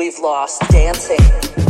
we've 0.00 0.18
lost 0.18 0.62
dancing. 0.70 1.69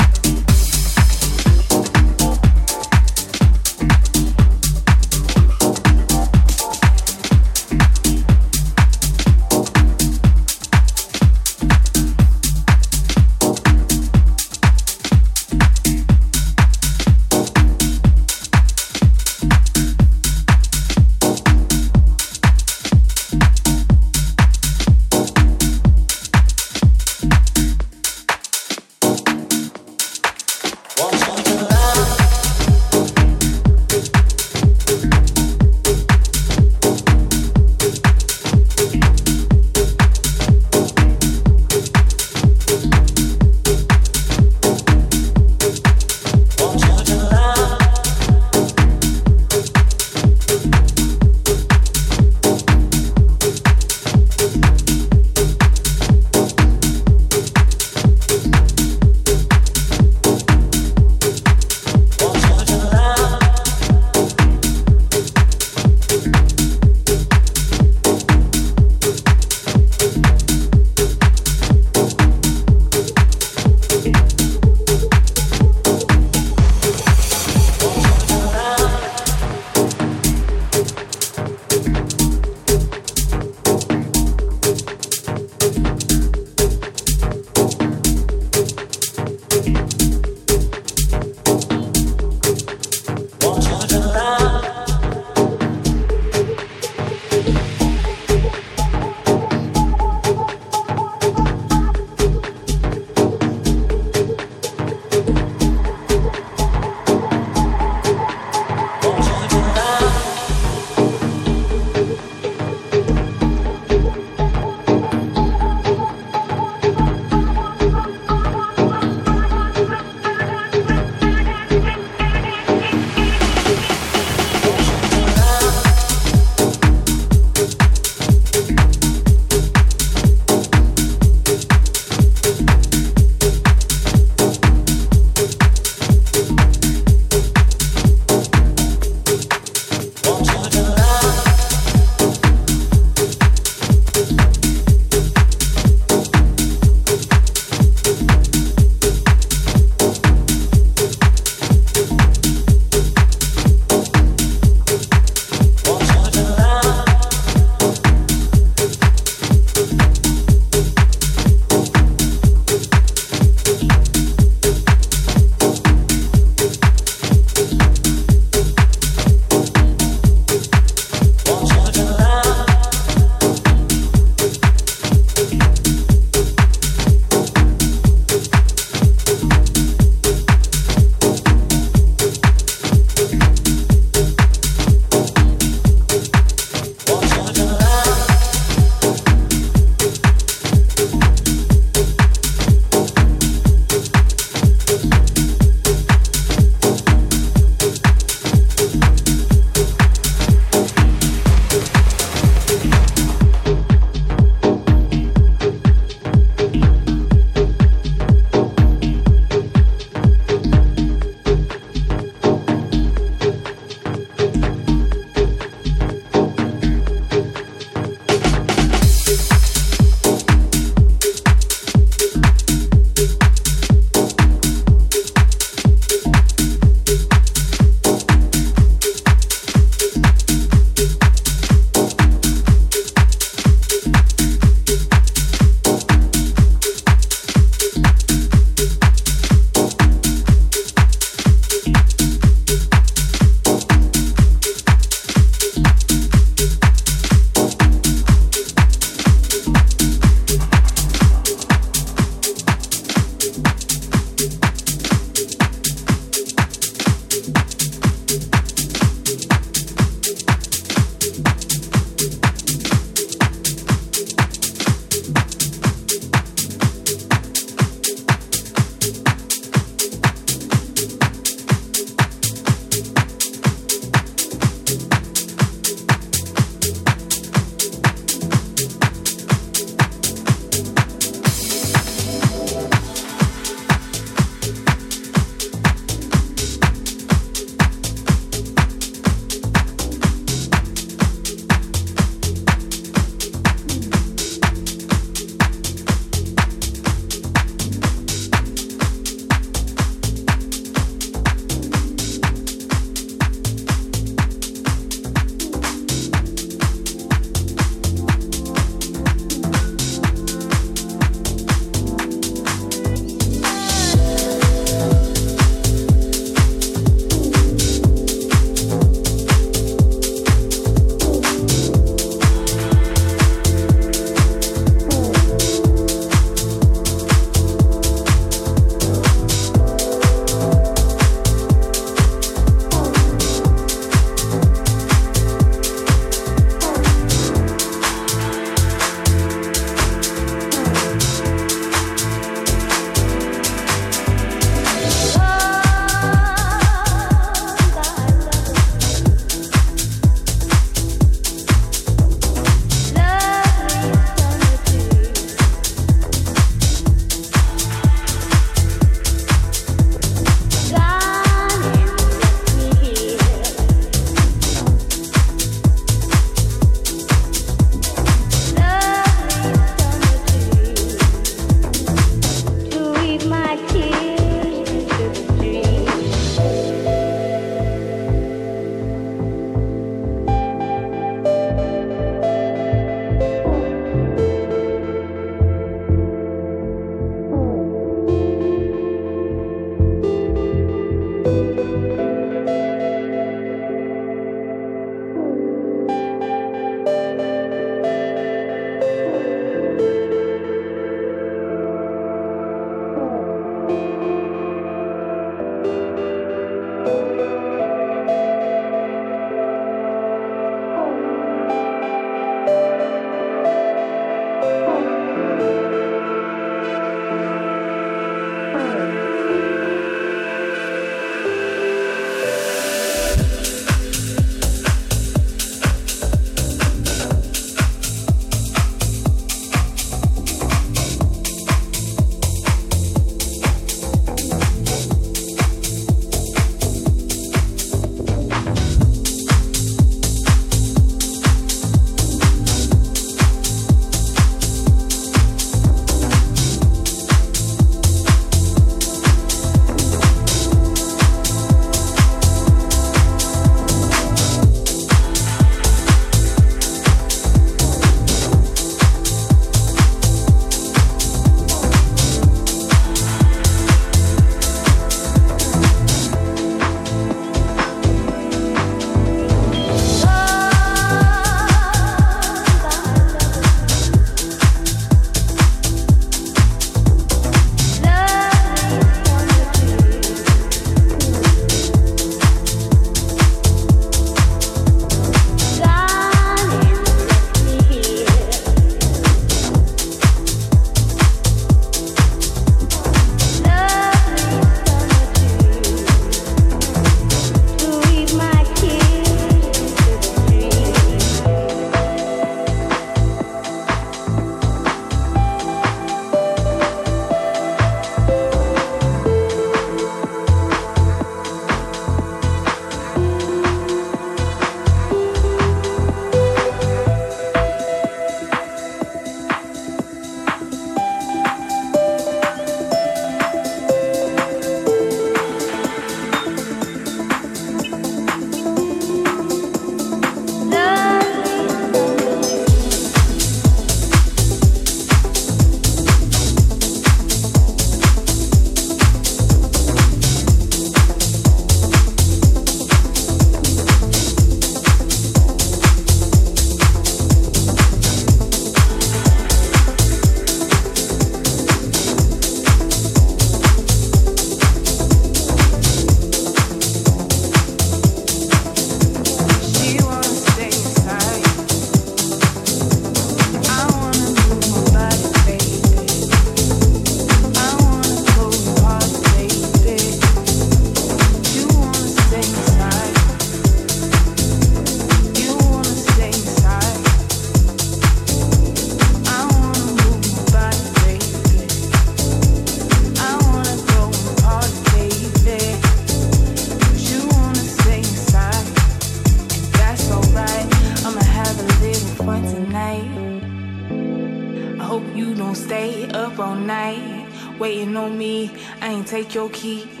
Take 599.23 599.35
your 599.35 599.49
keys. 599.49 600.00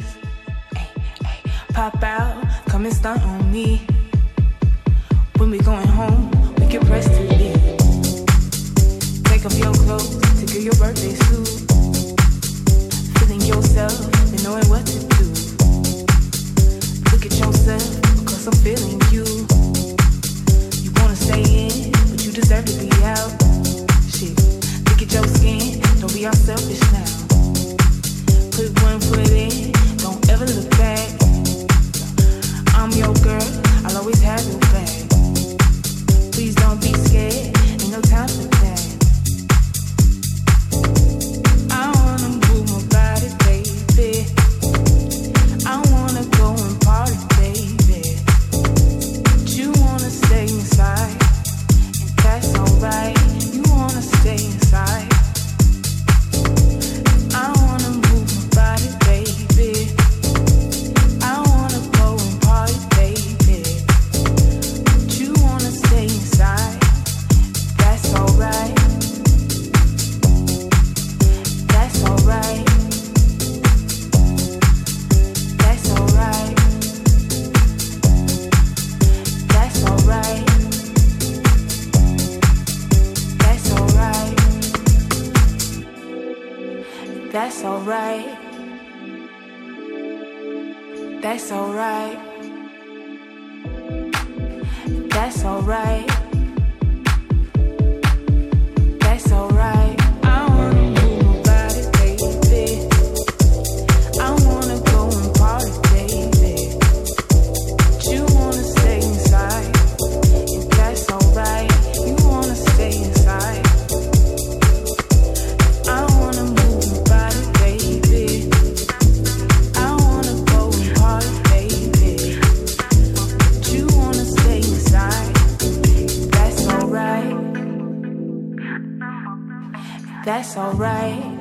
That's 130.23 130.55
alright. 130.55 131.40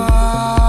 Could 0.00 0.59